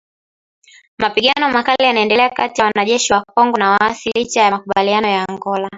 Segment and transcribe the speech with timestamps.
[0.97, 5.69] Mapigano makali yanaendelea kati ya wanajeshi wa Kongo na waasi licha ya makubaliano ya Angola